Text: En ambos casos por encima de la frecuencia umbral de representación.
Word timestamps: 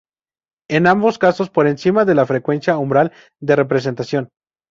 En 0.67 0.87
ambos 0.87 1.19
casos 1.19 1.51
por 1.51 1.67
encima 1.67 2.05
de 2.05 2.15
la 2.15 2.25
frecuencia 2.25 2.75
umbral 2.75 3.11
de 3.39 3.55
representación. 3.55 4.29